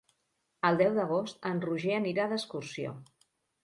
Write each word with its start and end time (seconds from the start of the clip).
El 0.69 0.79
deu 0.79 0.95
d'agost 0.95 1.47
en 1.51 1.63
Roger 1.69 1.95
anirà 2.01 2.29
d'excursió. 2.35 3.01